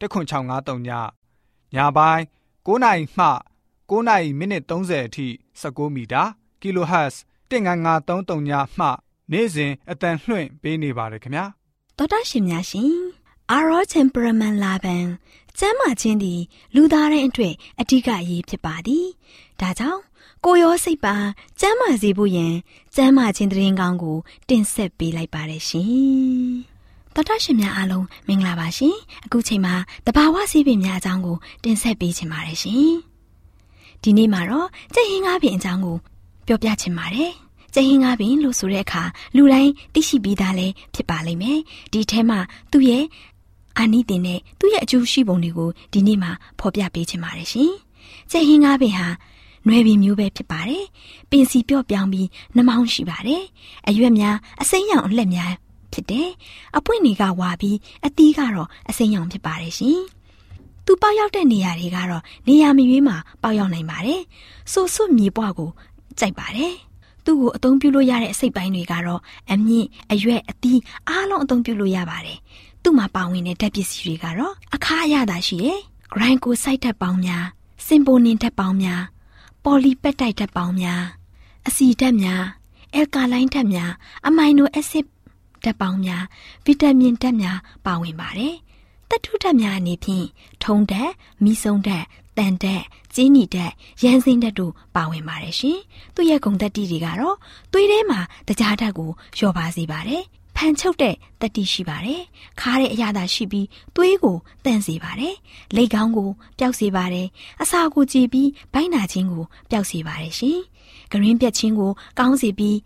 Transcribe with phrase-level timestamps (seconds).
[0.00, 0.90] 10653ည
[1.74, 2.22] ညပိုင်း
[2.66, 3.26] 9နိုင်မှ
[3.90, 5.26] 9နိုင်မိနစ်30အထိ
[5.60, 6.22] 16မီတာ
[6.60, 7.14] kHz
[7.50, 8.86] 19533ညမှ
[9.32, 11.44] နေ့စဉ်အတန်လှွင့်ပေးနေပါတယ်ခင်ဗျာ
[11.98, 12.94] တော်တာရှင်များရှင်
[13.50, 15.04] အာရော temperament လာပန်
[15.58, 16.40] ကျမ်းမာခြင်းသည်
[16.74, 19.06] လူသားတိုင်းအတွက်အဓိကအရေးဖြစ်ပါသည်
[19.60, 20.02] ဒါကြောင့်
[20.44, 21.16] ကိုရောစိတ်ပါ
[21.60, 22.54] ကျမ်းမာစေဖို့ယင်
[22.94, 26.64] ကျမ်းမာခြင်းတရင်ကောင်းကို တင်ဆက်ပေးလိုက်ပါတယ်ရှင်။
[27.14, 29.74] တော်တော်ရှင်များအားလုံးမင်္ဂလာပါရှင်။အခုချိန်မှာ
[30.06, 32.92] တဘာဝစီးပင်များအကြောင်းကိုတင်ဆက်ပေးချင်ပါတယ်ရှင်။
[34.02, 35.96] ဒီနေ့မှာတော့ကြက်ဟင်းကားပင်အကြောင်းကို
[36.46, 37.30] ပြောပြချင်ပါတယ်။
[37.74, 39.02] ကြက်ဟင်းကားပင်လို့ဆိုတဲ့အခါ
[39.36, 41.58] လူတိုင်းသိရှိပြီးသားလည်းဖြစ်ပါလိမ့်မယ်။
[41.92, 42.38] ဒီထဲမှာ
[42.72, 43.04] သူ့ရဲ့
[43.78, 47.72] အာနိသင်နဲ့သူ့ရဲ့အကျိုးရှိပုံတွေကိုဒီနေ့မှာဖော်ပြပေးချင်ပါတယ်ရှင်။
[48.30, 49.08] ကြက်ဟင်းကားပင်ဟာ
[49.66, 50.84] နွယ်ပင်မျိုးပဲဖြစ်ပါတယ်။
[51.30, 53.42] ပင်စီပြော့ပြောင်းပြီးနှမောင်းရှိပါတယ်။
[53.88, 55.52] အရွက်များအစိမ်းရောင်အလှက်များ
[55.94, 56.28] ဖြစ်တယ်။
[56.76, 60.00] အပွင့်တွေကဝါပြီးအသီးကတော့အစိမ်းရောင်ဖြစ်ပါတယ်ရှင်။
[60.86, 64.20] သူပေါက်ရောက်တဲ့နေရာတွေကတော့နေရာမရွေးမှာပေါက်ရောက်နိုင်ပါတယ်။
[64.72, 65.70] ဆိုဆွမြေပွားကို
[66.18, 66.74] ကြိုက်ပါတယ်။
[67.24, 69.20] သူ့ကိုအသုံးပြုလို့ရတဲ့အစိတ်ပိုင်းတွေကတော့
[69.52, 72.38] အမြင့်အရွက်အသီးအားလုံးအသုံးပြုလို့ရပါတယ်။
[72.82, 75.80] သူ့မှာပါဝင်တဲ့ဓာတ်ပစ္စည်းတွေကတော့အခါရတာရှိရဲ့။
[76.14, 77.44] grind ကိုစိုက်ဓာတ်ပေါင်းများ
[77.86, 79.02] စင်ပိုနင်ဓာတ်ပေါင်းများ
[79.64, 81.02] ပေါ်လီပက်တိုက်ဓာတ်ပေါင်းများ
[81.66, 82.44] အဆီဓာတ်များ
[82.94, 83.92] အယ်ကာလိုင်းဓာတ်များ
[84.26, 85.06] အမိုင်နိုအက်ဆစ်
[85.64, 86.24] ဓာတ်ပေါင်းများ
[86.64, 88.54] ဗီတာမင်ဓာတ်များပါဝင်ပါတယ်။
[89.10, 90.26] တထုဓာတ်များအနေဖြင့်
[90.64, 91.10] ထုံဓာတ်၊
[91.44, 92.04] မီးစုံဓာတ်၊
[92.38, 92.82] တန်ဓာတ်၊
[93.14, 95.78] ကျင်းနီဓာတ်၊ရန်စင်းဓာတ်တို့ပါဝင်ပါတယ်ရှင်။
[96.14, 97.36] သူ့ရဲ့ဂုဏ်သတ္တိတွေကတော့
[97.72, 100.22] သွေးထဲမှာတကြားဓာတ်ကိုလျော့ပါစေပါတယ်။
[100.56, 102.20] ဖန်ချုပ်တဲ့တတိရှိပါတယ်။
[102.60, 105.34] ခါးတဲ့အရာသာရှိပြီးသွေးကိုတန့်စေပါတယ်။
[105.76, 107.26] လက်ကောင်းကိုပျောက်စေပါတယ်။
[107.62, 110.58] အစာကိုကြည်ပြီးဘိုင်းနာခြင်းကိုပျောက်စေပါတယ်ရှင်။
[111.12, 112.78] ဂရင်းပြက်ခြင်းကိုကောင်းစေပြီး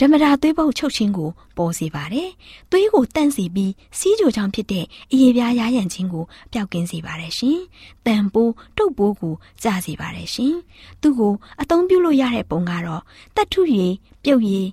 [0.00, 2.30] ဓမ္မတာသွေးပုတ်ချုပ်ခြင်းကိုပေါ်စေပါတယ်။
[2.70, 7.58] သွေးကိုတန့်စေပြီးစီးကြိုချောင်းဖြစ်တဲ့အရေပြားရားရံခြင်းကိုပျောက်ကင်းစေပါတယ်ရှင်။
[8.06, 10.54] တန်ပိုးတုတ်ပိုးကိုကြာစေပါတယ်ရှင်။
[11.00, 13.02] သူ့ကိုအသုံးပြုလို့ရတဲ့ပုံကတော့
[13.36, 13.92] တတ်ထုရည်
[14.24, 14.66] ပြုတ်ရည်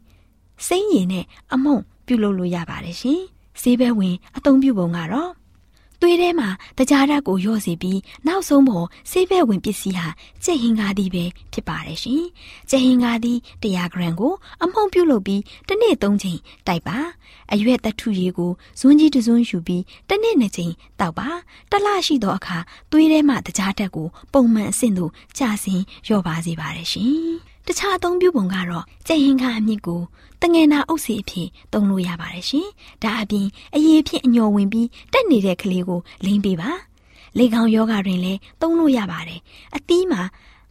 [0.67, 3.22] စိမ့်ရည်နဲ့အမုံပြုလုပ်လို့ရပါတယ်ရှင်။
[3.61, 5.31] ဆေးဘဲဝင်အသုံးပြုပုံကတော့
[6.01, 10.07] သွေးထဲမှာတကြားဓာတ်ကိုလျော့စေပြီးနောက်ဆုံးပေါ်ဆေးဘဲဝင်ပစ္စည်းဟာ
[10.44, 11.23] ကြက်ဟင်္ကာသည်ပဲ
[11.53, 12.23] ဖြစ်ပါတယ်ရှင်။
[12.69, 16.97] ကြက်ဟင်္ကာသည်100ဂရမ်ကို အမှုန့်ပြုတ်လုပ်ပြီးတစ်နေ့3ချိန်တိုက်ပါ။
[17.51, 21.29] အရွက်တထုရည်ကိုဇွန်းကြီးတစွန်းယူပြီးတစ်နေ့2ချိန်တောက်ပါ။
[21.72, 22.57] တစ်လရှိသောအခါ
[22.91, 30.01] သွေးထဲမှာတကြားဓာတ်ကိုပုံမှန်အဆင့်သို့ကျဆင်းလျော့ပါစေပါတယ်ရှင်။ တခြားအသုံးပြုပုံကတော့ကြက်ဟင်္ကာအမြင့်ကို
[30.41, 32.67] တငယ်နာအုပ်စီအဖြစ်သုံးလို့ရပါတယ်ရှင်။
[33.03, 36.72] ဒါအပြင်အရေးဖြင့်အညော်ဝင်ပြီးတက်နေတဲ့ကလေးကိုလိမ့်ပေးပါ။
[37.38, 39.39] လေကောင်ယောဂတွင်လည်းသုံးလို့ရပါတယ်။
[39.75, 40.22] အသီးမှာ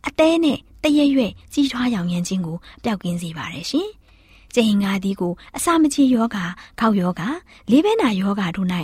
[0.06, 3.88] အသေးနဲ့တရရွက်ကြီးထွားရောင်ရမ်းခြင်းကိုပျောက်ကင်းစေပါတယ်ရှင်။
[4.54, 6.44] ကျိန်ငါသည်ကိုအစာမချေယောဂါ၊
[6.80, 7.28] ခေါက်ယောဂါ၊
[7.70, 8.68] လေးဘဲနာယောဂါတို့၌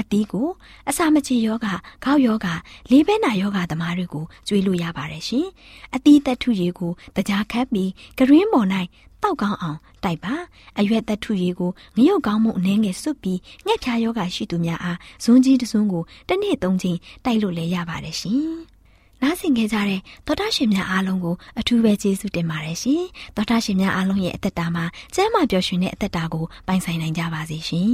[0.00, 0.48] အသီးကို
[0.88, 1.66] အစာမချေယောဂ
[2.04, 2.46] ခေါက်ယောဂ
[2.90, 5.46] လေးဘဲနာယောဂသမားတွေကိုကျွေးလို့ရပါတယ်ရှင်။
[5.94, 8.68] အသီးသက်ထုရည်ကိုတကြားခတ်ပြီးဂရင်းပေါ်၌
[9.22, 10.34] တောက်ကောင်းအောင်တိုက်ပါ
[10.78, 18.44] အရွက်သက်ထုရည်ကိုငရုတ်ကောင်းမှုအနှဲငယ်စွတ်ပြီးငှက်ဖြာယောဂရှိသူများအားဇွန်းကြီးတစွန်းကိုတစ်နေ့သုံးချိန်တိုက်လို့လည်းရပါတယ်ရှင်။
[19.22, 23.02] နားဆင်ခဲ့ကြတဲ့သောတာရှင်များအားလုံးကိုအထူးပဲကျေးဇူးတင်ပါတယ်ရှင်။
[23.36, 24.84] သောတာရှင်များအားလုံးရဲ့အသက်တာမှာ
[25.14, 27.90] ကျမ်းမာပျော်ရွှင်တဲ့အသက်တာကိုပိုင်ဆိုင်နိုင်ကြပါစေရှင်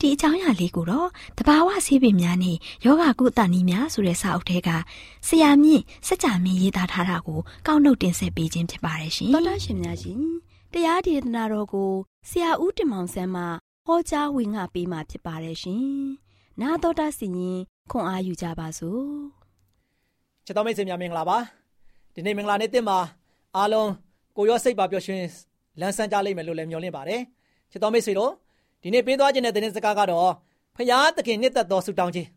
[0.01, 4.69] ဒီအကြောင်းအရာလေးကိုတော့တဘာဝဆေးပင်များနဲ့ယောဂကုသနည်းများဆိုတဲ့စာအုပ်ထဲက
[5.27, 10.19] ဆရာမြင့်စကြမင်းရေးသားထားတာကိုကောက်နှုတ်တင်ဆက်ပေးခြင်းဖြစ်ပါတယ်ရှင်။သောတာရှင်များရှင်
[10.73, 11.91] တရားဒေသနာတော်ကို
[12.29, 13.43] ဆရာဦးတင်မောင်ဆန်းမှ
[13.85, 15.85] ဟောကြားဝင်ငါပေးมาဖြစ်ပါတယ်ရှင်။
[16.61, 17.59] နာတော်တာစီရင်
[17.91, 19.03] ခွန်အားယူကြပါစို့။
[20.45, 21.37] ချစ်တော်မိတ်ဆွေများမင်္ဂလာပါ။
[22.13, 22.99] ဒီနေ့မင်္ဂလာနေ့တင်မှာ
[23.55, 23.89] အားလုံး
[24.37, 25.23] ကိုရောစိတ်ပါပျော်ရွှင်
[25.79, 27.21] လန်းဆန်းကြလိမ့်မယ်လို့လည်းမျှော်လင့်ပါတယ်။
[27.71, 28.31] ချစ်တော်မိတ်ဆွေတို့
[28.85, 30.31] ဒီနေ့ပေးသွားခြင်းတဲ့သတင်းစကားကတော့
[30.75, 32.27] ဖရာသခင်နှစ်သက်သောဆုတောင်းခြင်း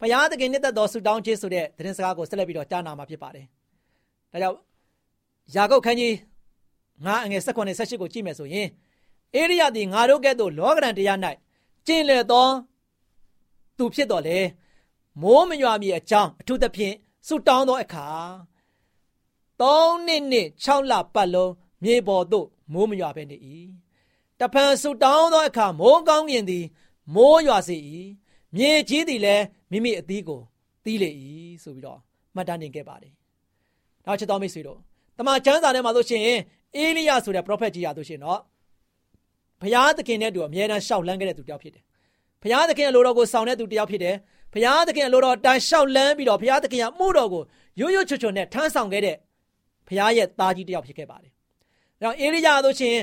[0.00, 3.46] ဖရာသခင်နှစ်သက်သောဆုတောင်းခြင်းဆိုတဲ့သတင်းစကားကိုဆက်လက်ပြီးတော့ကြားနာမှာဖြစ်ပါတယ်။
[4.32, 4.56] ဒါကြောင့်
[5.54, 6.14] ယာကုပ်ခန်းကြီး
[7.06, 8.68] ငါအငယ်၁၉နဲ့၁၈ကိုကြည့်မယ်ဆိုရင်
[9.34, 11.18] အေရိယသည်ငါတို့ကဲ့သို့လောကရန်တရား၌
[11.86, 12.46] ကျင့်လေသော
[13.78, 14.38] သူဖြစ်တော်လေ
[15.22, 16.94] မိုးမရွာမီအကြောင်းအထူးသဖြင့်
[17.26, 18.06] ဆုတောင်းသောအခါ
[19.60, 21.52] ၃နှစ်နှစ်၆လပတ်လုံး
[21.82, 23.36] မြေပေါ်သို့မိုးမရွာပဲနေ၏
[24.40, 26.64] တဖန်ဆုတောင်းသောအခါမိုးကောင်းကင်သည်
[27.14, 27.76] မိုးရွာစေ၏
[28.56, 30.40] မြေကြီးသည်လည်းမိမိအသီးကို
[30.84, 31.10] သီးလေ၏
[31.62, 31.98] ဆိုပြီးတော့
[32.34, 33.12] မှတ်တမ်းတင်ခဲ့ပါတယ်။
[34.04, 34.78] နောက်ချက်တော်မိတ်ဆွေတို့
[35.18, 36.22] တမန်ကျမ်းစာထဲမှာဆိုရှင်
[36.76, 38.40] အေလိယဆိုတဲ့ prophet ကြီးရဆိုရှင်တော့
[39.60, 41.84] ဘုရားသခင်နဲ့တူအမြဲတမ်းရှောက်လန်းခဲ့တဲ့သူတစ်ယောက်ဖြစ်တယ်။
[42.42, 44.14] ဘုရားသခင်အလိုတော်ကိုဆောင်တဲ့သူတစ်ယောက်ဖြစ်တယ်။
[44.52, 47.42] ဘုရားသခင်အလိုတော်အတိုင်းရှောက်လန်းပြီးတော့ဘုရားသခင်ကမှုတော်ကို
[47.80, 49.16] ရိုးရိုးချွတ်ချွတ်နဲ့ထမ်းဆောင်ခဲ့တဲ့
[49.88, 51.32] ဘုရားရဲ့သားကြီးတစ်ယောက်ဖြစ်ခဲ့ပါတယ်။
[52.02, 52.96] ဒါကြောင့်အေလိယဆိုရှင်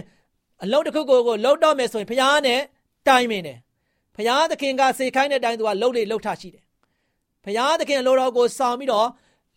[0.63, 2.61] အလုံးတစ်ခုကိုကိုလှုပ်တော့မယ်ဆိုရင်ဘုရားနဲ့
[3.07, 3.57] တိုင်မင်တယ်။
[4.15, 6.63] ဘုရားသခင်ကစေခိုင်းတဲ့အတိုင်းသူကလှုပ်လေလှုပ်ထရှိတယ်။
[7.45, 9.07] ဘုရားသခင်အလိုတော်ကိုဆောင်ပြီးတော့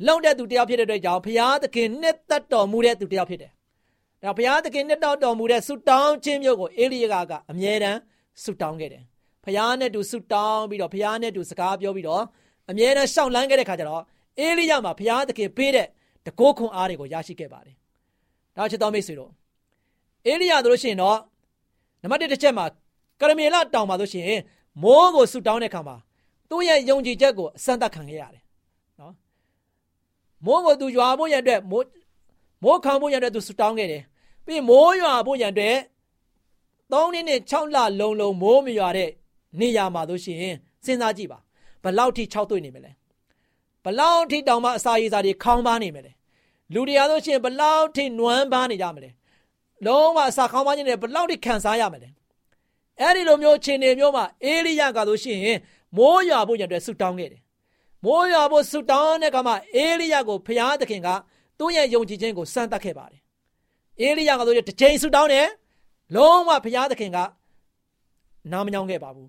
[0.06, 3.50] လှုပ်တဲ့သူတစ်ယောက်ဖြစ်တဲ့အတွက်ကြောင့်ဘုရားသခင်နှစ်သက်တော်မူတဲ့သူတစ်ယောက်ဖြစ်တယ်။
[4.22, 7.98] ဒါဘုရားသခင်နှစ်တော်တော်မူတဲ့ဆုတောင်းခြင်းမျိုးကိုအေလိယကအမြဲတမ်း
[8.42, 9.02] ဆုတောင်းခဲ့တယ်။
[9.44, 12.24] ဘုရားနဲ့တူဆုတောင်းပြီးတော့ဘုရားနဲ့တူစကားပြောပြီးတော့
[12.70, 14.02] အမြဲတမ်းရှောက်လန်းခဲ့တဲ့ခါကျတော့
[14.38, 15.86] အေလိယမှာဘုရားသခင်ပေးတဲ့
[16.26, 17.76] တကိုးခွန်အားတွေကိုရရှိခဲ့ပါတယ်။
[18.56, 19.30] ဒါချစ်တော်မိတ်ဆွေတို့
[20.26, 21.18] အေလိယတို့ရှိရင်တော့
[22.02, 22.64] နံပါတ်1တစ်ချက်မှာ
[23.20, 24.40] ကရမေလတောင်ပါလို့ရှိရင်
[24.82, 25.96] မိုးကိုဆုတောင်းတဲ့ခါမှာ
[26.50, 28.42] သူ့ရဲ့ယုံကြည်ချက်ကိုအစမ်းသတ်ခံခဲ့ရတယ်
[29.00, 29.14] နော်
[30.44, 31.86] မိုးကိုသူရွာဖို့ရတဲ့မိုး
[32.64, 34.02] မိုးခံဖို့ရတဲ့သူဆုတောင်းခဲ့တယ်
[34.44, 35.76] ပြီးမိုးရွာဖို့ရတဲ့
[36.92, 39.10] ၃နှစ်နဲ့6လလုံးလုံးမိုးမရွာတဲ့
[39.60, 41.38] နေရာမှာလို့ရှိရင်စဉ်းစားကြည့်ပါ
[41.84, 42.92] ဘလောက်ထိ6တွေ့နေမလဲ
[43.84, 46.12] ဘလောက်ထိတောင်မှအစာရည်စာတွေခေါင်းပါနေမလဲ
[46.74, 49.10] လူတရားလို့ရှိရင်ဘလောက်ထိနွမ်းပါနေကြမလဲ
[49.86, 52.08] လုံးဝအစာခေါင်းပါခြင်းတွေဘလောက်ထိခံစားရမလဲ
[53.00, 55.58] အဲ့ဒီလိုမျိုးခြေနေမျိုးမှာအေလိယကဆိုရှင်
[55.96, 57.42] မိုးရွာဖို့ရတဲ့ဆုတောင်းခဲ့တယ်
[58.04, 61.08] မိုးရွာဖို့ဆုတောင်းတဲ့ကမှအေလိယကိုဖျားသခင်က
[61.58, 63.20] သူ့ရဲ့ယုံကြည်ခြင်းကိုစမ်းသပ်ခဲ့ပါတယ်
[64.00, 65.48] အေလိယကဆိုရင်တစ်ချိန်ဆုတောင်းတယ်
[66.14, 67.18] လုံးဝဖျားသခင်က
[68.52, 69.28] နားမညောင်းခဲ့ပါဘူး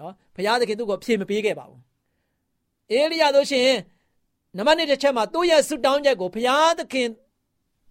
[0.00, 1.80] နော်ဖျားသခင်သူ့ကိုဖြေမပေးခဲ့ပါဘူး
[2.92, 3.70] အေလိယဆိုရှင်
[4.56, 7.08] နံပါတ်1တစ်ချက်မှာသူ့ရဲ့ဆုတောင်းချက်ကိုဖျားသခင်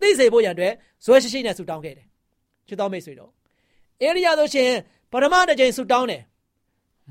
[0.01, 0.73] သိစေဖို့ရန်အတွက်
[1.05, 2.07] ဇွဲရှိရှိနဲ့ဆုတောင်းခဲ့တယ်
[2.67, 3.31] ချစ်တော်မိတ်ဆွေတို့
[4.01, 4.71] အေလိယဆိုရှင်
[5.11, 6.21] ပထမတစ်ချိန်ဆူတောင်းတယ်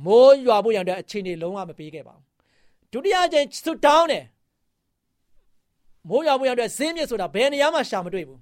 [0.04, 2.24] မိုးရွာဖို့ရတဲ့အခြေအနေလုံးဝမပေးခဲ့ပါဘူး
[2.92, 4.24] ဒုတိယချိန်ဆူတောင်းတယ်
[6.08, 8.40] မိုးရွာဖို့ရတဲ့ဇင်းမြစ်ဆိုတာဘယ်နေရာမှရှာမတွေ့ဘူး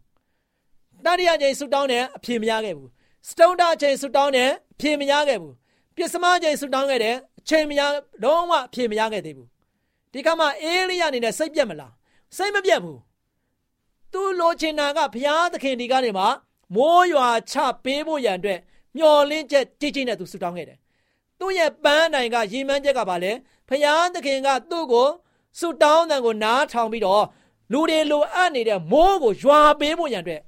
[1.04, 2.88] တတိယချိန်ဆူတောင်းတယ်အဖြေမရခဲ့ဘူး
[3.28, 5.54] စတုန်တာချိန်ဆူတောင်းတယ်အဖြေမရခဲ့ဘူး
[5.96, 7.82] ပစ္စမချိန်ဆူတောင်းခဲ့တယ်အချိန်မရ
[8.22, 9.48] လုံးဝအဖြေမရခဲ့သေးဘူး
[10.12, 11.92] ဒီကမှအေလိယအနေနဲ့စိတ်ပြက်မလား
[12.36, 12.98] စိတ်မပြက်ဘူး
[14.12, 16.24] သူလိုချင်တာကဘုရားသခင်ဒီကနေမှ
[16.74, 17.54] မိုးရွာချ
[17.84, 18.60] ပေးဖို့ရန်အတွက်
[18.96, 20.78] မျော်လင့်ချက်ကြီးကြီးနဲ့သူဆူတောင်းခဲ့တယ်။
[21.38, 23.32] သူ့ရဲ့ပန်းတိုင်ကရည်မှန်းချက်ကပါလေ
[23.68, 25.08] ဖယားသခင်ကသူ့ကို
[25.58, 27.24] ဆူတောင်းတဲ့ကိုနားထောင်ပြီးတော့
[27.72, 30.42] လူတွေလိုအပ်နေတဲ့မိုးကိုရွာပေးဖို့ရန်အတွက်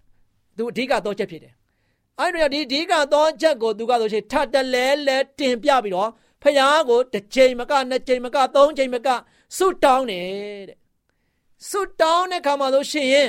[0.57, 1.55] သူအဓိကတော့ချက်ဖြစ်တယ်။
[2.21, 6.11] အဲ့တော့ဒီအဓိကတော့ချက်ကိုသူကဆိုရှင်ထပ်တလဲလဲတင်ပြပြီးတော့
[6.43, 9.09] ဖယားကိုတစ်ချိန်မကနှစ်ချိန်မကသုံးချိန်မက
[9.57, 10.79] ဆူတောင်းတယ်တဲ့။
[11.69, 13.27] ဆူတောင်းတဲ့ခါမှာဆိုရှင်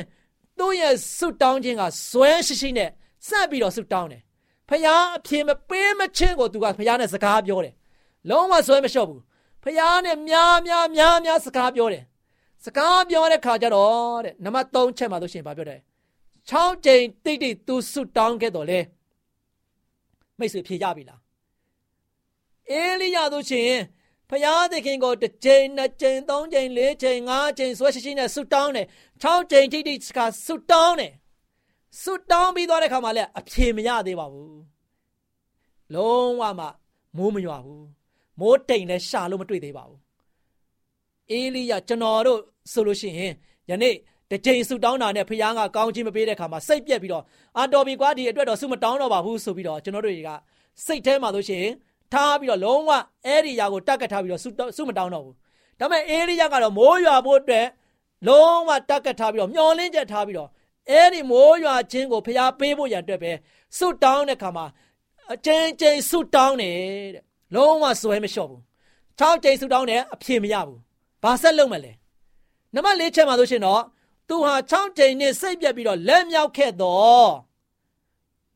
[0.59, 2.89] သူ့ရဲ့ဆူတောင်းခြင်းကဇွဲရှိရှိနဲ့
[3.27, 4.21] စပ်ပြီးတော့ဆူတောင်းတယ်
[4.69, 7.73] ဖယားအဖြစ်မပေးမချင်းကိုသူကဖယားနဲ့စကားပြောတယ်
[8.29, 9.21] လုံးဝဆွဲမလျှော့ဘူး
[9.63, 12.03] ဖယားနဲ့များများများများစကားပြောတယ်
[12.65, 15.79] စကားပြောတဲ့ခါကျတော့တဲ့နံပါတ်3ချက်မှာလို့ရှိရင်ဗာပြောတယ်
[16.49, 18.79] 6ကြိမ်တိတ်တိတ်သူဆွတောင်းခဲ့တော့လေ
[20.39, 21.19] မိတ်ဆွေဖြေကြပြီလား
[22.71, 23.75] အေလိယတို့ချင်း
[24.29, 28.87] ဖယားသခင်ကိုတစ်ကြိမ်နှစ်ကြိမ်သုံးကြိမ်လေးကြိမ်ငါးကြိမ်ဆွဲရှိရှိနဲ့ဆွတောင်းတယ်
[29.23, 31.13] 6ကြိမ်တိတ်တိတ်စကားဆွတောင်းတယ်
[32.01, 34.59] ဆွတောင်းပြီးသွားတဲ့ခါမှာလည်းအဖြေမရသေးပါဘူး
[35.95, 36.65] လုံးဝမှ
[37.17, 37.85] မိုးမရွာဘူး
[38.39, 39.99] မိုးတိမ်လည်းရှာလို့မတွေ့သေးပါဘူး
[41.31, 42.39] အေလိယကျွန်တော်တို့
[42.71, 43.33] ဆိုလို့ရှိရင်
[43.69, 43.95] ယနေ့
[44.31, 47.23] တကြိမ်ဆူတောင်းတာနဲ့ဖခင်ကကောင်းခြင်းမပေးတဲ့ခါမှာစိတ်ပြက်ပြီးတော့
[47.57, 50.29] အာတော်ပြီကွာဒီအတွက်တော့ဆူမတောင်းတော့ပါဘူးဆိုပြီးတော့ကျွန်တော်တို့တွေက
[50.85, 51.73] စိတ်ထဲမှာလို့ရှိရင်
[52.13, 52.91] ထားပြီးတော့လုံးဝ
[53.25, 55.35] အဲ့ဒီຢာကိုတက်ကတ်ထားပြီးတော့ဆူဆူမတောင်းတော့ဘူး
[55.79, 57.67] ဒါပေမဲ့အေလိယကတော့မိုးရွာဖို့အတွက်
[58.27, 60.49] လုံးဝတက်ကတ်ထားပြီးတော့မျောလင်းချက်ထားပြီးတော့
[60.89, 63.31] အဲ့ဒီမိုးရွာခြင်းကိုဖျားပေးဖို့ရတဲ့ပဲ
[63.77, 64.65] ဆုတောင်းတဲ့ခါမှာ
[65.33, 66.75] အကျဉ်းကျဉ်းဆုတောင်းတယ်
[67.15, 67.23] တဲ့
[67.55, 68.61] လုံးဝစွဲမလျှော့ဘူး
[69.19, 70.79] ၆ကျိန်ဆုတောင်းတယ်အဖြေမရဘူး
[71.23, 71.91] ဘာဆက်လုပ်မလဲ
[72.73, 73.81] နံပါတ်၄ချက်မှာဆိုရှင်တော့
[74.27, 77.29] သူဟာ6ကြိမ်နဲ့စိတ်ပြက်ပြီးတော့လက်မြောက်ခဲ့တော့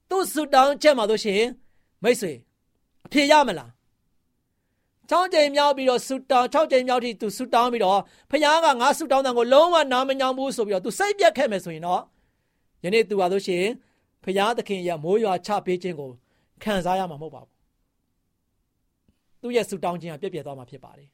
[0.10, 1.43] သူဆုတောင်းချက်မှာဆိုရှင်
[2.03, 2.33] မိတ်ဆွေ
[3.05, 3.69] အဖြေရမလား
[5.12, 8.00] 6ကြိမ်မြောက်ပြီးတော့ဆုတောင်း6ကြိမ်မြောက်ထိသူဆုတောင်းပြီးတော့
[8.31, 12.01] ဖခင်ကငါဆုတောင်းတဲ့ကိုလုံးဝနားမညောင်းဘူးဆိုပြီးတော့သူစိတ်ပြက်ခဲ့မယ်ဆိုရင်တော့
[12.83, 13.72] ယနေ့သူပါလို့ရှိရင်
[14.24, 16.10] ဖရာသခင်ရဲ့မိုးရွာချပေးခြင်းကို
[16.63, 17.51] ခံစားရမှာမဟုတ်ပါဘူး
[19.41, 21.10] သူ့ရဲ့ဆုတောင်းခြင်းကပြည့်ပြည့်သွားမှာဖြစ်ပါတယ်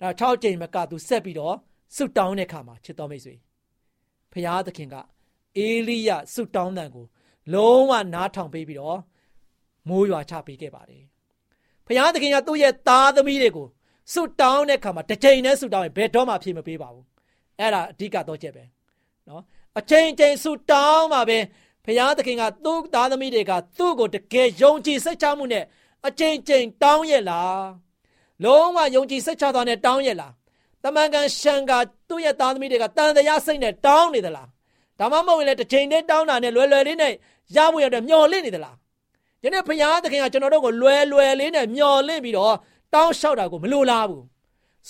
[0.00, 1.54] ဒါ6ကြိမ်မကသူဆက်ပြီးတော့
[1.96, 3.34] ဆုတောင်းတဲ့အခါမှာချစ်တော်မိတ်ဆွေ
[4.32, 4.94] ဖရာသခင်က
[5.56, 7.04] အေလိယဆုတောင်းတဲ့ကို
[7.54, 8.98] လုံးဝနားထောင်ပေးပြီးတော့
[9.88, 11.04] မိုးရွာချပေးခဲ့ပါတယ်
[11.86, 13.66] ဖရာသခင်ကသူ့ရဲ့သားသမီးတွေကို
[14.12, 17.04] ဆုတောင်းတဲ့အခါမှာတစ်ချိန်နဲ့ဆုတောင်းရင်ဘယ်တော့မှဖြေမပေးပါဘူး
[17.58, 18.64] အဲ့ဒါအဓိကတော့ချက်ပဲ
[19.28, 19.42] နော်
[19.78, 21.38] အချိန်ချင်းဆူတောင်းမှာပဲ
[21.84, 25.64] ဖယားသခင်ကသူ့သားသမီးတွေကသူ့ကိုတကယ်ယုံကြည်စိတ်ချမှုနဲ့
[26.06, 27.64] အချိန်ချင်းတောင်းရဲ့လား
[28.44, 30.32] လုံးဝယုံကြည်စိတ်ချသွားနဲ့တောင်းရဲ့လား
[30.84, 31.72] တမန်ကန်ရှန်က
[32.08, 34.48] သူ့ရဲ့သားသမီးတွေကတန်တရားစိတ်နဲ့တောင်းနေသလား
[34.98, 37.12] ဒါမှမဟုတ်ရင်လည်းတစ်ချိန်တည်းတောင်းတာနဲ့လွယ်လွယ်လေးနဲ့
[37.56, 38.76] ရဖို့ရတဲ့မျော်လင့်နေသလား
[39.42, 42.54] ဒီနေ့ဘုရားသခင်ကကျွန်တော်တို့ကိုလွယ်လွယ်လေးနဲ့မျော်လင့်ပြီးတော့
[42.94, 44.24] တောင်းလျှောက်တာကိုမလိုလားဘူး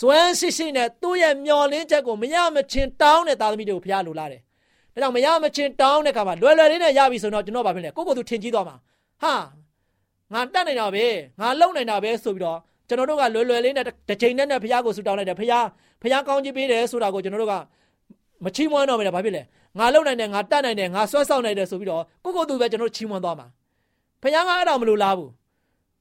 [0.00, 4.40] ဇွမ်းရှိရှိနဲ့သူ့ရဲ့မျော်လင့်ချက်ကိုမရမချင်းတောင်းတဲ့သားသမီးတွေကိုဘုရားလိုလားတယ်
[4.92, 8.76] ဒါကြောင့်မရမချင်းတောင်းတဲ့အခါမှာလွယ်လွယ်လေးနဲ့ရပြီဆိုတော့ကျွန်တော်ဘာဖြစ်လဲကိုကိုသူထင်ကြီးသွားမှာ
[9.22, 9.34] ဟာ
[10.32, 11.04] ငါတတ်နိုင်တာပဲ
[11.40, 15.66] ငါလုံနိုင်တာပဲဆိုပြီးတော့ကျွန်တော်တို့ကလွယ်လွယ်လေးနဲ့တစ်ချိန်နဲ့နဲ့ဘုရားကိုဆူတောင်းလိုက်တယ်ဘုရား
[16.02, 17.54] ဘုရားကောင်းချီးပေးတယ်ဆိုတာကိုကျွန်တော်တို့က
[18.44, 19.42] မချီးမွမ်းတော့မယ်ဘာဖြစ်လဲ
[19.78, 23.46] ငါလုံနိုင်တယ်ငါတတ်နိုင်တယ်ငါဆွဲဆောင်နိုင်တယ်ဆိုပြီးတော့ကိုကိုသူပဲကျွန်တော်တို့ချီးမွမ်းသွားမှာ
[24.22, 25.30] ဘုရားကအဲ့ဒါမလို့လားဘူး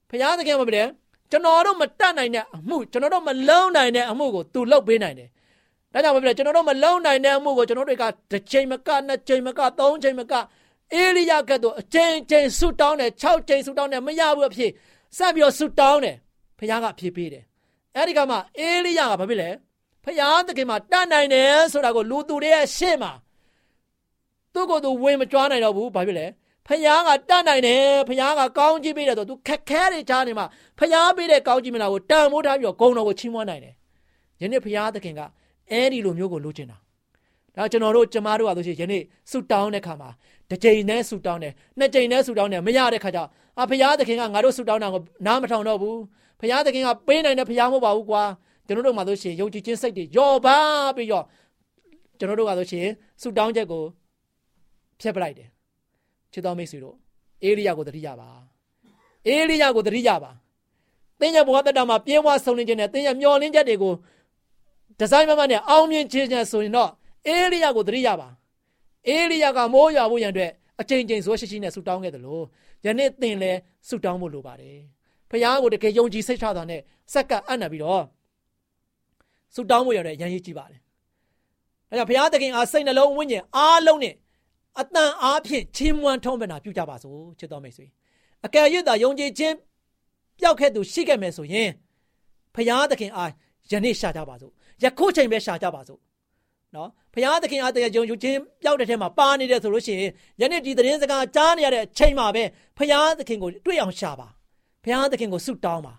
[0.09, 0.87] ဘုရားသခင်မပြတယ်
[1.31, 5.29] ကျွန်တော်တို့မတတ်နိုင်တဲ့အမှုကျွန်တော်တို့မလုံနိုင်တဲ့အမှုကိုသူလုပ်ပေးနိုင်တယ်
[5.93, 10.33] ဒါကြောင့်မပြတယ်ကျွန်တော်တို့မလုံနိုင်တဲ့အမှုကိုကျွန်တော်တို့ကတစ်ချိန်မကနှစ်ချိန်မကသုံးချိန်မက
[10.93, 14.71] အေလိယကဲ့သို့အချိန်ချင်းဆူတောင်းတယ်6ချိန်ဆူတောင်းတယ်မရဘူးအဖြစ်
[15.17, 16.15] ဆက်ပြီးတော့ဆူတောင်းတယ်
[16.57, 17.43] ဖခင်ကအဖြစ်ပေးတယ်
[17.95, 19.49] အဲ့ဒီကမှအေလိယကဘာဖြစ်လဲ
[20.03, 23.11] ဖခင်သခင်မှာတတ်နိုင်တယ်ဆိုတာကိုလူသူတွေရဲ့ရှေ့မှာ
[24.53, 26.25] သူ့ကိုယ်သူဝင်မကြွားနိုင်တော့ဘူးဘာဖြစ်လဲ
[26.67, 30.45] ဖခင်ကတတ်နိုင်တယ်ဖခင်ကကောင်းကြီးပေးတယ်ဆိုသူခက်ခဲတွေချားနေမှာ
[30.79, 33.73] ဖခင်ပေးတဲ့ကောင်းကြီးမလားကိုတန်မိုးထားပြီးတော့ဂုံတော်ကိုချီးမွမ်းနိုင်တယ်
[34.41, 35.21] ယနေ့ဖခင်သခင်က
[35.71, 36.77] အဲ့ဒီလိုမျိုးကိုလိုချင်တာ
[37.55, 40.09] ဒါကျွန်တော်တို့ကျမတို့ကဆိုရှင်ယနေ့ဆူတောင်းတဲ့ခါမှာ
[40.49, 43.19] တစ်ကြိမ်နဲ့ဆူတောင်းတယ်နှစ်ကြိမ်နဲ့ဆူတောင်းတယ်မရတဲ့ခါကျ
[43.59, 45.97] အဖခင်သခင်ကငါတို့ဆူတောင်းတာကိုနားမထောင်တော့ဘူး
[46.39, 48.23] ဖခင်သခင်ကပေးနိုင်တဲ့ဖခင်မဟုတ်ပါဘူးကွာ
[48.67, 50.57] ကျွန်တော်တို့မှဆိုရှင်ယုံကြည်ခြင်းစိတ်တွေယော့ပါ
[50.95, 51.25] ပြီးတော့
[52.19, 52.87] ကျွန်တော်တို့ကဆိုရှင်
[53.21, 53.83] ဆူတောင်းချက်ကို
[55.01, 55.49] ဖျက်ပလိုက်တယ်
[56.31, 56.95] ချစ်တော်မိတ်ဆွေတို့
[57.43, 58.29] အေလိယကိုတတိယပါ
[59.27, 60.31] အေလိယကိုတတိယပါ
[61.19, 63.93] သင်ရဲ့ဘဝတက်တာမှာပြင်းဝဆုံနေခြင်းနဲ့သင်ရဲ့မျောလင်းချက်တွေကို
[64.99, 66.91] ဒီဇိုင်းမမနဲ့အောင်မြင်ခြင်းနဲ့ဆိုရင်တော့
[67.27, 68.27] အေလိယကိုတတိယပါ
[69.07, 72.43] အေလိယကမိုးရွာဖို့ရန်အတွက်အချိန်ချင်းဇောရှိရှိနဲ့ဆူတောင်းခဲ့တယ်လို့
[72.85, 74.77] ယနေ့သင်လည်းဆူတောင်းဖို့လိုပါတယ်
[75.29, 76.81] ဖခင်ကိုတကယ်ယုံကြည်စိတ်ချတာနဲ့
[77.13, 78.03] စက္ကအံ့နပြီးတော့
[79.55, 80.79] ဆူတောင်းဖို့ရတဲ့ရန်ရည်ကြည့်ပါတယ်။
[81.89, 84.13] ဒါကြောင့်ဘုရားသခင်အားစိတ်နှလုံးဝိညာဉ်အားလုံးနဲ့
[84.79, 87.85] အတန်အားဖြင့်ချီးမွမ်းထုံးပနာပြုကြပါစို့ချစ်တော်မိတ်ဆွေ။
[88.45, 89.55] အကယ်၍သာယုံကြည်ခြင်း
[90.39, 91.69] ပျောက်ခဲ့သူရှိခဲ့မယ်ဆိုရင်
[92.55, 93.31] ဘုရားသခင်အား
[93.71, 94.51] ယနေ့ရှာကြပါစို့။
[94.83, 95.99] ယခုချိန်ပဲရှာကြပါစို့။
[96.75, 102.43] နော်ဘုရားသခင်အားတကယ်ယုံကြည်ခြင်းပျောက်တဲ့ထဲမှာပါနေတယ်ဆိုလို့ရှိရင်ယနေ့ဒီသတင်းစကားကြားနေရတဲ့အချိန်မှာပဲ
[102.77, 104.27] ဘုရားသခင်ကိုတွေ့အောင်ရှာပါ
[104.83, 105.93] ဘုရားသခင်ကိုဆုတောင်းပါ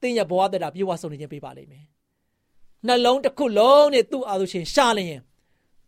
[0.00, 1.84] သင်ရဲ့ဘဝတတာပြေဝဆုံနေခြင်းပေးပါလိမ့်မယ်
[2.86, 5.20] နှလုံးတစ်ခုလုံးနဲ့သူ့အားလို့ရှင်ရှာလျင်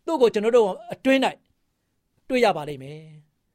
[0.07, 1.21] သူ့ကိုကျွန်တော်တို့အတွင်း၌
[2.29, 3.01] တွေ့ရပါလိမ့်မယ်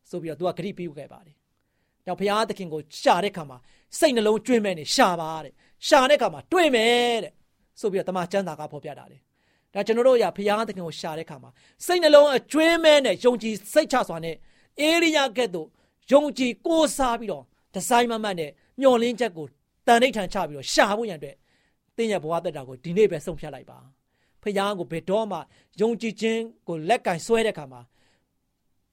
[0.09, 1.35] ဆိုပြီးတော့သူကဂရိပြုခဲ့ပါတယ်။
[2.05, 3.57] ကြောင့်ဘုရားသခင်ကိုရှာတဲ့ခါမှာ
[3.99, 5.53] စိတ်နှလုံးကျွင်းမဲ့နေရှာပါတဲ့။
[5.87, 7.33] ရှာတဲ့ခါမှာတွေ့မယ်တဲ့။
[7.79, 9.17] ဆိုပြီးတော့တမန်ကျမ်းစာကဖော်ပြတာလေ။
[9.73, 11.49] ဒါကျွန်တော်တို့ရဘုရားသခင်ကိုရှာတဲ့ခါမှာ
[11.85, 14.35] စိတ်နှလုံးအကျွင်းမဲ့နဲ့ယုံကြည်စိတ်ချစွာနဲ့
[14.79, 15.67] အေရိယကဲ့သို့
[16.11, 18.51] ယုံကြည်ကိုးစားပြီးတော့ဒီဇိုင်းမမတ်နဲ့
[18.81, 19.47] မျောလင်းချက်ကို
[19.87, 21.37] တန်ဋိဌာန်ချပြီးတော့ရှာဖို့ရန်အတွက်
[21.97, 23.79] တင်းရဲ့ဘဝတက်တာကိုဒီနေ့ပဲဆုံးဖြတ်လိုက်ပါ
[24.41, 25.37] ဖခင်ကိုဘယ်တော့မှ
[25.81, 27.81] ယုံကြည်ခြင်းကိုလက်ကင်ဆွဲတဲ့ခါမှာ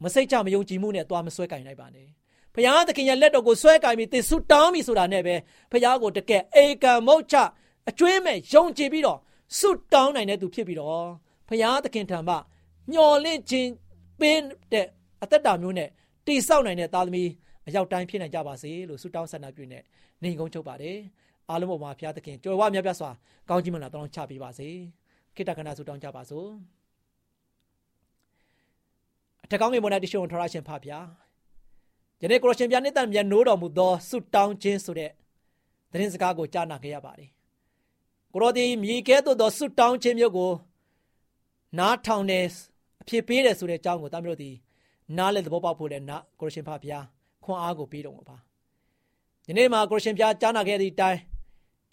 [0.05, 2.09] မစိတ်ချမယုံကြည်မှုနဲ့သွားမဆွဲကင်လိုက်ပါနဲ့
[2.55, 5.35] ဖခင်သခင်ရဲ့လက်တော်ကိုဆွဲကင်ပြီးသင်ဆုတောင်းပြီဆိုတာနဲ့ပဲ
[5.73, 7.37] ဖခင်ကိုတကယ်အေကံမုတ်ချ
[7.89, 9.19] အကျွေးမဲ့ယုံကြည်ပြီးတော့
[9.59, 11.07] ဆုတောင်းနိုင်တဲ့သူဖြစ်ပြီးတော့
[11.49, 12.37] ဖခင်သခင်ထံမှ
[12.91, 13.71] မျော်လင့်ခြင်း
[14.21, 14.41] ပင်
[14.73, 14.87] တဲ့
[15.23, 15.89] အသက်တာမျိုးနဲ့
[16.27, 17.29] တိဆောက်နိုင်တဲ့သားသမီး
[17.67, 19.79] အရောက်တိုင်းဖြစ်နိုင်ကြပါစေလို့ဆုတောင်းဆန္ဒပြုနေ
[20.23, 20.99] နေကုန်းချုပ်ပါတယ်
[21.51, 23.11] အားလုံးပေါ်မှာဘုရားသခင်ကြွယ်ဝမြတ်ပြစွာ
[23.49, 24.69] ကောင်းကြီးမလားတောင်းချပေးပါစေ
[25.35, 26.49] ခိတ္တကနာဆုတောင်းကြပါစို့
[26.80, 26.80] အ
[29.51, 30.99] ထက်ကောင်းငယ်ပေါ်၌တရှိုံထရရှင်ဖဗျာ
[32.23, 35.11] ယနေ့ကိုရရှင်ပြနေတဲ့မြတ်နိုးတော်မူသောဆုတောင်းခြင်းဆိုတဲ့
[35.91, 37.31] သတင်းစကားကိုကြားနာခဲ့ရပါတယ်
[38.33, 40.53] ကိုရောဒီမြေကဲသို့သောဆုတောင်းခြင်းမျိုးကို
[41.79, 42.41] နားထောင်နေ
[43.03, 44.51] အဖြစ်ပေးတယ်ဆိုတဲ့အကြောင်းကိုတမလို့ဒီ
[45.17, 46.99] နားလည်းသဘောပေါက်ဖို့လည်းနာကိုရရှင်ဖဗျာ
[47.45, 48.37] ခွန်အားကိုပေးတော်မူပါ
[49.49, 51.21] ယနေ့မှာကိုရရှင်ဖျားကြားနာခဲ့သည့်အတိုင်း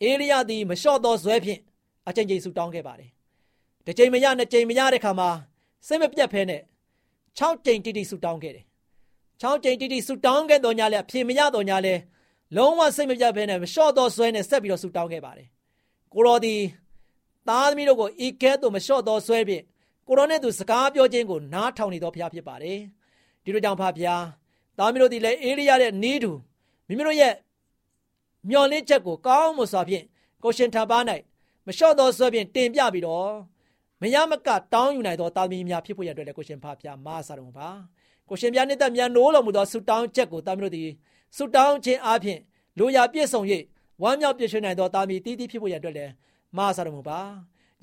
[0.02, 1.60] အေလိယသည်မလျှော့သောဇွဲဖြင့်
[2.08, 3.10] အကြိမ်ကြိမ်ဆူတောင်းခဲ့ပါတယ်
[3.86, 5.30] တစ်ကြိမ်မရနှစ်ကြိမ်မရတဲ့ခါမှာ
[5.88, 6.62] စိတ်မပြတ်ဖဲနဲ့
[7.40, 8.66] 6ကြိမ်တိတိဆူတောင်းခဲ့တယ်
[9.42, 11.94] 6ကြိမ်တိတိဆူတောင်းခဲ့တော်ညာလဲအဖြေမရတော်ညာလဲ
[12.56, 15.48] လုံးဝစိတ်မပြတ်ဖဲနဲ့မလျှော့သောဇွဲနဲ့ဆက်ပြီးတော့ဆူတောင်းခဲ့ပါတယ်
[16.14, 16.56] ကိုရောဒီ
[17.48, 19.64] သားသမီးတို့ကိုဤကဲသို့မလျှော့သောဇွဲဖြင့်
[20.08, 22.80] ကိုရောနဲ့သူစကားပြောခြင်းကိုနားထောင်နေတော်ဖျားဖြစ်ပါတယ်
[23.44, 24.24] ဒီလိုကြောင့်ဖဖျား
[24.78, 26.32] သားသမီးတို့ဒီလည်းအေလိယရဲ့နီးတူ
[26.88, 27.34] မိမိတို့ရဲ့
[28.50, 30.06] မျော်လင့်ချက်ကိုကောင်းမွန်စွာဖြင့်
[30.44, 31.00] ကိုရှင်ထပါ၌
[31.66, 33.32] မလျှော့သောဆွဲဖြင့်တင်ပြပြီးတော့
[34.02, 37.70] မရမကတောင်းယူနိုင်သောတာသမီများဖြစ်ဖို့ရတဲ့ကိုရှင်ဖာပြမဆာတော်ပါ
[38.30, 40.90] ကိုရှင်ပြနှစ်သက်မြန်နိုးတော်မူသောဆုတောင်းချက်ကိုတာမီတို့သည်
[41.38, 42.40] ဆုတောင်းခြင်းအပြင်
[42.78, 43.42] လူရပြည့်စုံ၍
[44.02, 46.12] ဝမ်းမြောက်ပြည့်စုံနိုင်သောတာမီတည်တည်ဖြစ်ဖို့ရတဲ့လည်း
[46.58, 47.20] မဆာတော်မူပါ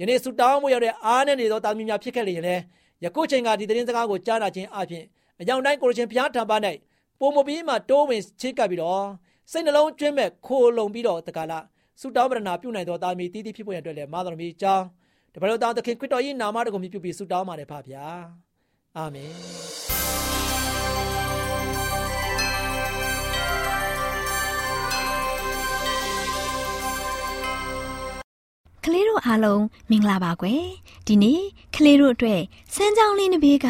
[0.01, 2.63] ယနေ့ဆုတောင်းမှုရတဲ့အားနဲ့နေသောတာမီများဖြစ်ခဲ့လျင်လည်း
[3.05, 5.05] ယခုချိန်ကဒီသတင်းစကားကိုကြားနာခြင်းအပြင်
[5.41, 6.57] အကြောင်းတိုင်းကိုရချင်းဘုရားထံပါ၌
[7.21, 9.05] ပုံမပြီးမှတိုးဝင်ချိတ်ကပ်ပြီးတော့
[9.51, 11.65] စိတ်နှလုံးကျွင်းမဲ့ခိုလုံပြီးတော့တကလား
[12.01, 14.85] ဆုတောင်းပရဏာပြုနိုင်သောတာမီတီးတီးဖြစ်ပေါ်ရတဲ့လေမာတော်မီအကြောင်း
[15.35, 18.07] တပည့်တော်သားသခင်ခရစ်တော်၏နာမတော်ကိုမြှုပ်ပြီးဆုတောင်းပါတယ်ဖပါဗျာ
[18.97, 19.33] အာမင်
[28.85, 30.65] ကလေးတို့အားလုံးမင်္ဂလာပါကွယ်
[31.07, 31.41] ဒီနေ့
[31.77, 32.41] ကလေးတို့အတွက်
[32.75, 33.67] စမ်းချောင်းလေးတစ်ပေးက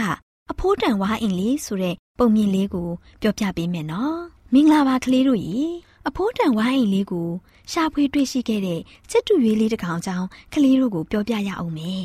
[0.51, 2.89] အဖိုးတန်ဝါအင်လေးဆိုတဲ့ပုံမြင်လေးကို
[3.23, 4.19] ပြောပြပေးမယ်နော်
[4.53, 5.59] မင်္ဂလာပါကလေးတို့ရေ
[6.09, 7.29] အဖိုးတန်ဝါအင်လေးကို
[7.71, 8.81] ရှာဖွေတွေ့ရှိခဲ့တဲ့
[9.11, 12.05] စက်တူရွေးလေးတစ်ကောင်ကြောင့်ကလေးတို့ကိုပြောပြရအောင်မယ်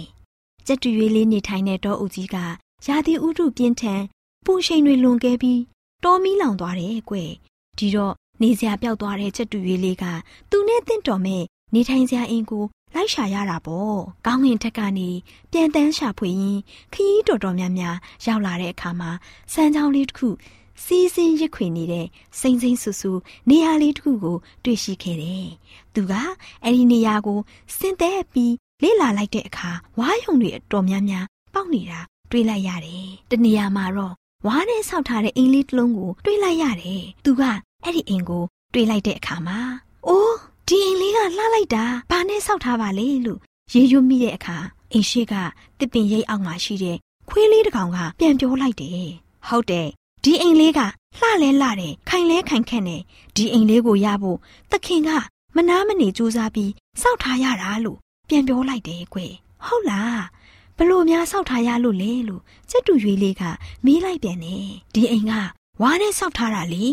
[0.68, 2.36] စက်တူရွေးလေးနေထိုင်တဲ့တောအုပ်ကြီးက
[2.88, 4.02] ရာသီဥတုပြင်းထန်
[4.46, 5.62] ပူရှိန်တွေလွန်ကဲပြီး
[6.04, 7.32] တောမီးလောင်သွားတယ်ကွယ်
[7.78, 10.06] ဒီတော့နေစရာပြောက်သွားတဲ့စက်တူရွေးလေးက
[10.50, 15.10] သူနဲ့တင့်တော်မဲ့နေထိုင်စရာအင်ကိုလိုက်ရှာရတာပေါ့ကောင်းငင်ထက်ကနေ
[15.52, 16.62] ပြန်တန်းရှာဖွေရင်း
[16.94, 19.12] ခရီးတော်တော်များများရောက်လာတဲ့အခါမှာ
[19.54, 20.30] စမ်းချောင်းလေးတစ်ခု
[20.86, 22.06] စီးစင်းရစ်ခွေနေတဲ့
[22.40, 23.12] စိမ့်စိမ့်ဆူဆူ
[23.50, 25.48] နေရာလေးတစ်ခုကို တွေ့ရှိခဲ့တယ်။
[25.94, 26.14] သူက
[26.64, 27.40] အဲ့ဒီနေရာကို
[27.78, 29.70] စင်တဲ့ပြီးလေ့လာလိုက်တဲ့အခါ
[30.00, 32.00] ဝါးယုံတွေအတော်များများပေါက်နေတာ
[32.32, 34.14] တွေ့လိုက်ရတယ်။တနေရာမှာတော့
[34.46, 37.42] ဝါးနဲ့ဆောက်ထားတဲ့အင်လေးတစ်လုံးကိုတွေ့လိုက်ရတယ်။သူက
[37.84, 38.44] အဲ့ဒီအင်ကို
[38.74, 39.60] တွေ့လိုက်တဲ့အခါမှာ
[40.08, 40.36] အိုး
[40.68, 43.40] ဒီအိမ်လေးကလှလိုက်တာဘာနဲ့ဆောက်ထားပါလဲလို့
[43.74, 44.58] ရေရွမိတဲ့အခါ
[44.94, 45.34] အိမ်ရှိက
[45.80, 46.98] တစ်ပင်ရိပ်အောက်မှာရှိတဲ့
[47.30, 49.10] ခွေးလေးတစ်ကောင်ကပြန်ပြောလိုက်တယ်
[49.48, 49.90] ဟုတ်တယ်
[50.24, 50.80] ဒီအိမ်လေးက
[51.20, 53.02] လှလဲလှတယ်ခိုင်လဲခိုင်ခန့်တယ်
[53.36, 54.38] ဒီအိမ်လေးကိုရဖို့
[54.72, 55.10] သခင်က
[55.56, 59.20] မနာမနေကြိုးစားပြီးစောက်ထားရတာလို့ပြန်ပြောလိုက်တယ်ကွ
[59.66, 60.22] ဟုတ်လား
[60.78, 63.44] ဘလို့များစောက်ထားရလို့လဲလို့စက်တူရွေးလေးက
[63.86, 65.34] မေးလိုက်ပြန်တယ်ဒီအိမ်က
[65.82, 66.84] ဝါးနဲ့စောက်ထားတာလေ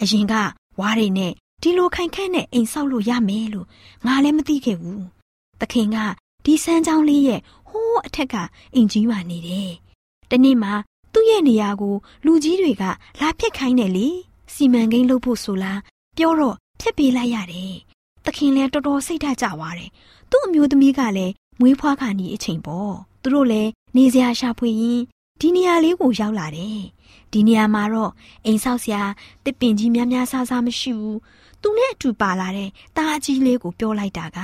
[0.00, 0.34] အရင်က
[0.80, 3.66] ဝါးတွေနဲ့ဒီလိုခိုင်ခန့်တဲ့အိမ်ဆောက်လို့ရမယ်လို့
[4.06, 5.02] ငါလည်းမသိခဲ့ဘူး။
[5.60, 5.96] သခင်က
[6.44, 8.34] ဒီစမ်းချောင်းလေးရဲ့ဟိုးအထက်က
[8.74, 9.70] အိမ်ကြီးပါနေတယ်။
[10.30, 10.70] တနေ့မှ
[11.12, 11.94] သူ့ရဲ့နေရာကို
[12.26, 12.84] လူကြီးတွေက
[13.20, 14.08] လာဖျက်ခိုင်းတယ်လေ။
[14.54, 15.80] စီမံကိန်းလုပ်ဖို့ဆိုလား
[16.16, 17.72] ပြောတော့ဖျက်ပေးလိုက်ရတယ်။
[18.24, 19.90] သခင်လည်းတော်တော်စိတ်ဓာတ်ကြသွားတယ်။
[20.30, 25.02] သူ့အမျိုးသမီးကလည်းမွေးဖွားခါနီးအချိန်ပေါ့။သူတို့လည်းနေစရာရှာဖွေရင်း
[25.40, 26.78] ဒီနေရာလေးကိုရောက်လာတယ်။
[27.32, 28.12] ဒီနေရာမှာတော့
[28.46, 29.02] အိမ်ဆောက်စရာ
[29.44, 31.18] တစ်ပင်ကြီးများများဆဆမရှိဘူး
[31.62, 34.38] သူနဲ့အတူပါလာတဲ့တားအကြီးလေးကိုပြောလိုက်တာက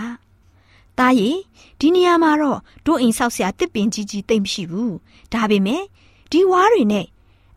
[0.98, 1.30] တားရီ
[1.80, 4.94] ဒီနေရာမှာတော့တို့အိမ်ဆောက်ဆရာတစ်ပင်ကြီးကြီးတိတ်မရှိဘူး
[5.32, 5.82] ဒါပေမဲ့
[6.32, 7.06] ဒီဝါးတွေနဲ့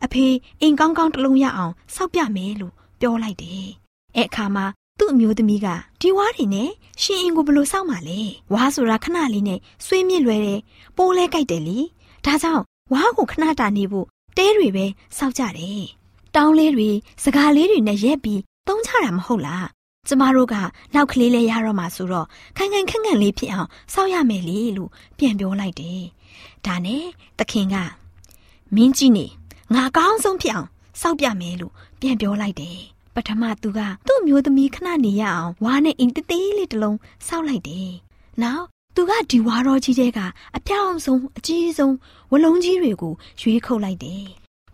[0.04, 0.26] အဖေ
[0.60, 3.66] အိမ်ကောင်းကောင်းတစ်လုံးရအောင်စောက်ပြမယ်လို့ပြောလိုက်တယ်
[4.16, 4.64] အဲ့အခါမှာ
[4.98, 5.66] သူ့အမျိုးသမီးက
[6.00, 6.70] ဒီဝါးတွေနဲ့
[7.02, 8.20] ရှင်အင်ကိုဘယ်လိုစောက်မှာလဲ
[8.52, 10.60] ဝါးဆိုတာခဏလေးနဲ့ဆွေးမြစ်လွယ်တယ်
[10.96, 11.78] ပိုးလဲကြိုက်တယ်လေ
[12.24, 14.06] ဒါကြောင့်ဝါးကိုခဏတာနေဖို့
[14.36, 14.86] တဲတွေပဲ
[15.18, 15.82] စောက်ကြတယ်
[16.36, 16.90] တောင်းလေးတွေ
[17.24, 19.66] စကားလေးတွေနဲ့ရက်ပြီးသုံးချတာမဟုတ်လား
[20.08, 20.54] ကျမတို့က
[20.94, 26.02] နောက်ကလေးလေးရတော့မှဆိုတော့ခိုင်ခိုင်ခန့်ခန့်လေးဖြစ်အောင်စောက်ရမယ်လေလို့ပြန်ပြောလိုက်တယ်
[26.66, 27.02] ဒါနဲ့
[27.38, 27.76] သခင်က
[28.76, 29.26] မင်းကြီးနေ
[29.74, 30.68] ငါကောင်းဆုံးဖြစ်အောင်
[31.00, 32.78] စောက်ပြမယ်လို့ပြန်ပြောလိုက်တယ်
[33.14, 37.90] ပထမသူကသူ့မျိုးသမီးခဏနေရအောင်ဝါနဲ့အင်တေးသေးလေးတစ်လုံးစောက်လိုက်တယ်
[38.42, 38.64] နောက်
[38.96, 40.20] သူကဒီဝါတော်ကြီးတဲ့က
[40.56, 41.94] အပြောင်ဆုံးအကြီးဆုံး
[42.32, 44.24] ဝလုံးကြီးတွေကိုရွေးခုတ်လိုက်တယ်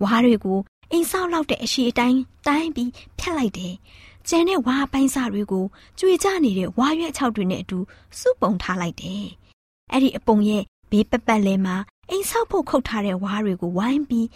[0.03, 0.59] ဝါတွေကို
[0.93, 3.75] အိမ်ဆောက်လောက်တဲ့အရှိအတိုင်းတိုင်းပြီးဖြတ်လိုက်တယ်။
[4.29, 5.65] ကျန်တဲ့ဝါပိုင်းစားတွေကို
[5.99, 7.79] ကြွေကြနေတဲ့ဝါရွက်ချောက်တွေနဲ့အတူ
[8.19, 9.25] စုပုံထားလိုက်တယ်။
[9.93, 11.77] အဲ့ဒီအပုံရဲ့ဘေးပပတ်လဲမှာ
[12.11, 14.29] အိမ်ဆောက်ဖို့ခုတ်ထားတဲ့ဝါတွေကိုဝိုင်းပြီး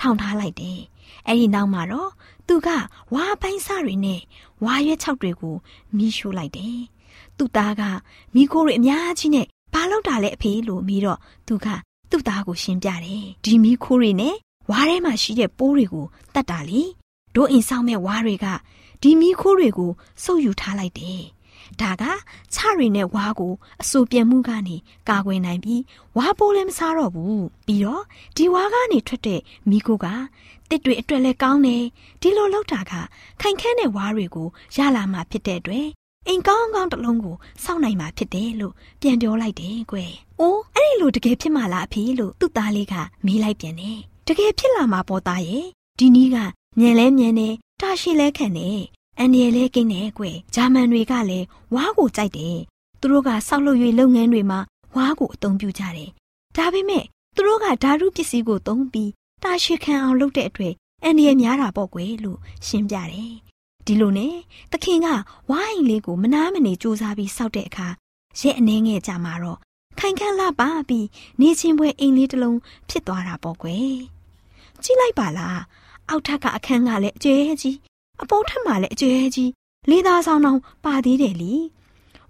[0.00, 0.78] ထောင်ထားလိုက်တယ်။
[1.26, 2.10] အဲ့ဒီနောက်မှာတော့
[2.46, 2.68] သူက
[3.14, 4.20] ဝါပိုင်းစားတွေနဲ့
[4.64, 5.56] ဝါရွက်ချောက်တွေကို
[5.96, 6.78] မီးရှို့လိုက်တယ်။
[7.36, 7.82] သူ့သားက
[8.34, 11.66] မိခိုးတွေအများကြီးနဲ့ဘာလို့တာလဲအဖေလို့မိတော့သူက
[12.10, 14.34] သူ့သားကိုရှင်းပြတယ်။ဒီမိခိုးတွေနဲ့
[14.70, 16.82] ဝါးထဲမှာရှိတဲ့ပိုးတွေကိုတတ်တာလေ
[17.34, 18.46] တို့အိမ်ဆောင်မဲ့ဝါးတွေက
[19.02, 19.90] ဒီမီးခိုးတွေကို
[20.24, 21.20] စုပ်ယူထားလိုက်တယ်
[21.82, 22.04] ဒါက
[22.54, 24.76] ချရီနဲ့ဝါးကိုအစိုးပြတ်မှုကနေ
[25.08, 25.82] ကာကွယ်နိုင်ပြီး
[26.16, 28.02] ဝါးပိုးလည်းမစားတော့ဘူးပြီးတော့
[28.36, 29.40] ဒီဝါးကနေထွက်တဲ့
[29.70, 30.06] မီးခိုးက
[30.68, 31.84] တစ်တွေအတွက်လည်းကောင်းတယ်
[32.20, 32.92] ဒီလိုလောက်တာက
[33.40, 35.88] ခိုင်ခန့်တဲ့ဝါးတွေကိုရလာမှဖြစ်တဲ့အတွက်
[36.28, 42.94] အိမ်ကောင်းကောင်းတစ်လုံးကိုစောင့်နိုင်မှာဖြစ်တယ်လို့ပြန်ပြောလိုက်တယ်ကွယ်။အိုးအဲ့ဒီလိုတကယ်ဖြစ်မှာလားအဖေလို့သူ့သားလေးက
[43.26, 45.66] မေးလိုက်ပြန်တယ်တကယ်ဖြစ်လာမှာပေါ်သားရဲ့
[45.98, 46.36] ဒီနီးက
[46.80, 47.48] ညံလဲညံနေ
[47.80, 48.68] တာရှိလဲခံနေ
[49.20, 52.58] အန်ရလဲကိန်းနေကွယ်ဂျာမန်တွေကလည်းဝါးကိုကြိုက်တယ်
[53.00, 54.60] သူတို့ကဆောက်လုပ်ရေးလုပ်ငန်းတွေမှာ
[54.96, 56.10] ဝါးကိုအသုံးပြုကြတယ်
[56.56, 57.04] ဒါပေမဲ့
[57.34, 59.10] သူတို့ကဓာတုပစ္စည်းကိုသုံးပြီး
[59.42, 63.32] တာရှိခံအောင်လုပ်တဲ့အတွက်အန်ရများတာပေါ့ကွယ်လို့ရှင်းပြတယ်
[63.86, 64.34] ဒီလိုနဲ့
[64.72, 65.08] သခင်က
[65.50, 67.88] ဝိုင်းလေးကိုမနာမနေစူးစမ်းပြီးစောက်တဲ့အခါ
[68.40, 69.58] ရဲအနှဲငယ်ကြမှာတော့
[69.98, 71.06] ခိုင်ခန့်လာပါပြီး
[71.40, 73.96] နေချင်းပွဲအိမ်လေးတစ်လုံးဖြစ်သွားတာပေါ့ကွယ်
[74.82, 75.60] ကြည့်လိုက်ပါလား
[76.08, 77.76] အောက်ထပ်ကအခန်းကလည်းအကျဲကြီး
[78.22, 79.50] အပေါ်ထပ်မှာလည်းအကျဲကြီး
[79.90, 81.54] လေးသားဆောင်အောင်ပါသေးတယ်လी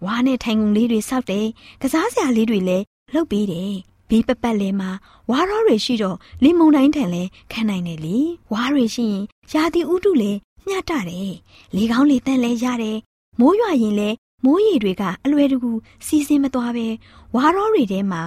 [0.05, 1.47] ဝါနဲ့ထိုင်ကုန်လေးတွေစောက်တယ်
[1.83, 3.73] ကစားစရာလေးတွေလည်းလုပ်ပေးတယ်
[4.11, 4.91] ဘေးပပတ်လဲမှာ
[5.31, 7.23] ဝါရောတွေရှိတော့လင်မုန်တိုင်းထန်လဲ
[7.53, 8.17] ခံနိုင်တယ်လေ
[8.53, 10.33] ဝါတွေရှိရင်ရာသီဥတုလဲ
[10.67, 11.05] မျှတတယ်
[11.77, 12.99] လေကောင်းလေတန့်လဲရတယ်
[13.41, 14.11] မိုးရွာရင်လဲ
[14.45, 15.73] မိုးရေတွေကအလွယ်တကူ
[16.07, 16.87] စီးဆင်းမသွားပဲ
[17.35, 18.23] ဝါရောတွေထဲမှာ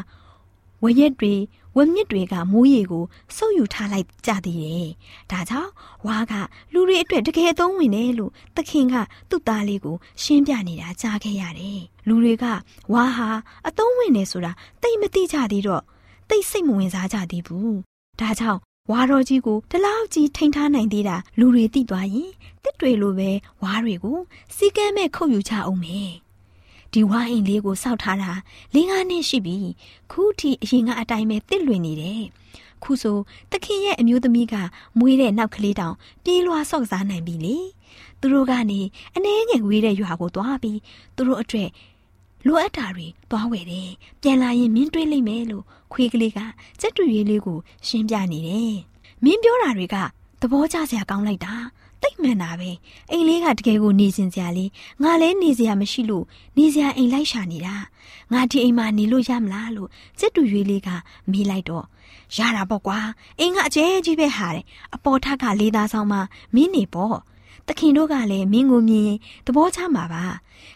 [0.84, 1.34] ဝရက်တွေ
[1.76, 3.04] ဝမြစ်တွေကမိုးရေကို
[3.36, 4.88] စုပ်ယူထားလိုက်ကြသေးတယ်။
[5.32, 5.72] ဒါကြောင့်
[6.08, 6.34] ဝါက
[6.74, 8.96] လူတွေအတွက်တကယ်အသုံးဝင်တယ်လို့သခင်က
[9.30, 12.46] သူ့သားလေးကိုရှင်းပြနေတာကြားခဲ့ရတယ်။လူတွေက
[12.94, 13.30] ဝါဟာ
[13.68, 15.84] အသုံးဝင်နေဆိုတာသိမသိကြသေးတော့
[16.30, 17.74] သိစိတ်မဝင်စားကြသေးဘူး။
[18.22, 18.60] ဒါကြောင့်
[18.92, 22.32] ဝါတော်ကြီးကိုတလောက်ကြီးထိန်ထားနိုင်သေးတာလူတွေသိသွားရင်
[22.64, 23.30] တစ်တွေလိုပဲ
[23.64, 24.20] ဝါတွေကို
[24.56, 26.12] စီကမ်းမဲ့ခုတ်ယူချအောင်မယ်။
[26.94, 28.32] ဒီဝိုင်းအိမ်လေးကိုစောက်ထားတာ
[28.74, 29.58] လေးငါးနှစ်ရှိပြီ
[30.12, 32.24] ခုထိအရင်ကအတိုင်းပဲတစ်လွင်နေတယ်
[32.84, 33.18] ခုဆို
[33.52, 34.56] တခင်ရဲ့အမျိုးသမီးက
[35.00, 37.58] မွေးတဲ့နောက်ကလေးတောင်ပြေးလွှားဆော့စားနိုင်ပြီလေ
[38.20, 38.80] သူတို့ကနေ
[39.16, 40.80] အနှဲငယ်ဝေးတဲ့ရွာကိုသွားပြီး
[41.16, 41.70] သူတို့အတွက်
[42.48, 43.90] လိုအပ်တာတွေသွားဝယ်တယ်
[44.22, 46.40] ပြန်လာရင်မင်းတွေးလိုက်မယ်လို့ခွေးကလေးက
[46.82, 48.76] စက်တူရွေးလေးကိုရှင်းပြနေတယ်
[49.24, 49.96] မင်းပြောတာတွေက
[50.42, 51.54] သဘောကျစရာကောင်းလိုက်တာ
[52.04, 52.70] တိတ်မှန်တာပဲ
[53.12, 54.70] အိမ်လေးကတကယ်ကိုနေစင်စရာလေး
[55.04, 56.26] ငါလည်းနေစရာမရှိလို့
[56.58, 57.76] နေစရာအိမ်လိုက်ရှာနေတာ
[58.34, 59.90] ငါဒီအိမ်မှာနေလို့ရမလားလို့
[60.20, 60.90] စစ်တူရွေးလေးက
[61.32, 61.86] မေးလိုက်တော့
[62.38, 63.00] ရတာပေါ့ကွာ
[63.40, 66.20] အိမ်ကအကျဲကြီးပဲဟာတယ်အပေါ်ထက်ကလေးသားဆောင်မှ
[66.56, 67.18] မင်းနေပေါ့
[67.68, 70.24] တခင်တို့ကလည်းမင်းကိုမြင်ရင်သဘောချမှာပါ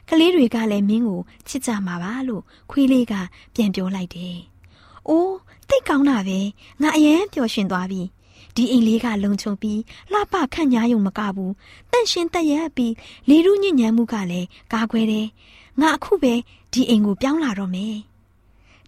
[0.09, 3.13] ကလေးတွေကလည်းမင်းကိုချစ်ကြမှာပါလို့ခွေးလေးက
[3.53, 4.35] ပြန်ပြောလိုက်တယ်။
[5.07, 5.35] အိုး
[5.69, 6.39] သိကောင်းတာပဲ
[6.81, 8.01] ငါအရင်ပျော်ရွှင်သွားပြီ
[8.57, 9.79] ဒီအိမ်လေးကလုံခြုံပြီး
[10.11, 11.53] လှပခန့်ညားယုံမကဘူး
[11.91, 12.93] တန့်ရှင်းတက်ရက်ပြီး
[13.29, 15.27] လေရုညဉ့်ညမ်းမှုကလည်းကားခွဲတယ်
[15.81, 16.33] ငါအခုပဲ
[16.73, 17.95] ဒီအိမ်ကိုပြောင်းလာတော့မယ်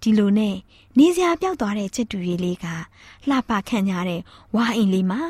[0.01, 0.55] ဒီလိုနဲ့
[0.97, 2.65] နေစရာပြောက်သွားတဲ့ချစ်တူရီလေးက
[3.29, 4.21] လှပခန့်ညားတဲ့
[4.55, 5.21] ဝါအိမ်လေးမှာ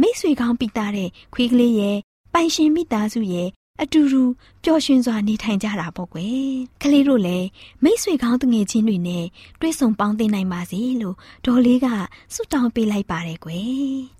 [0.00, 1.96] မိတ်ဆွေကောင်းပိတာတဲ့ခွေးကလေးရဲ့
[2.32, 3.48] ပိုင်ရှင်မိသားစုရဲ့
[3.82, 4.22] အတူတူ
[4.62, 6.48] ပျော်ရွှင်စွာနေထိုင်ကြတာပေါ့ကွယ်
[6.82, 7.46] ကလေးတို့လည်း
[7.82, 9.24] မိတ်ဆွေကောင်းတငယ်ချင်းတွေနဲ့
[9.60, 11.86] တွေ့ဆုံပေါင်းသင်းနိုင်ပါစေလို့ဒေါ်လေးက
[12.34, 13.66] ဆုတောင်းပေးလိုက်ပါတယ်ကွယ်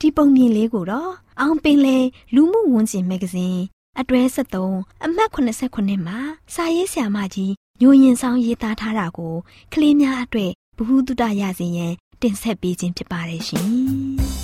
[0.00, 1.98] ဒီပုံမြင်လေးကိုတော့အောင်ပင်လေ
[2.34, 3.60] လူမှုဝန်ကျင်မဂ္ဂဇင်း
[4.00, 4.20] အတွဲ
[4.64, 6.18] 73အမှတ်89မှာ
[6.54, 9.34] စာရေးဆရာမကြီးညိုရင်ဆောင်ရေးသားထားတာကို
[9.72, 14.43] ကလေးများအတွက်ဘ ഹു တုတရစေရန်တင်ဆက်ပေးခြင်းဖြစ်ပါတယ်ရှင်